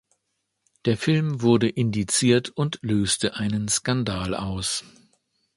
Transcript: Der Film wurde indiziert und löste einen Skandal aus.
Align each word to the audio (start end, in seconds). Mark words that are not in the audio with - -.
Der 0.85 0.97
Film 0.97 1.43
wurde 1.43 1.69
indiziert 1.69 2.49
und 2.49 2.79
löste 2.81 3.35
einen 3.35 3.67
Skandal 3.67 4.33
aus. 4.33 4.83